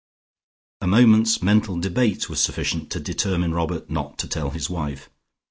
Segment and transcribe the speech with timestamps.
[0.81, 5.11] A moment's mental debate was sufficient to determine Robert not to tell his wife.